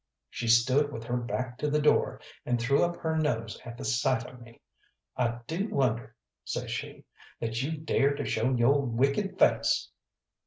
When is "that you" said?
7.39-7.77